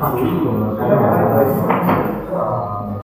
[0.00, 1.09] 他不是一的。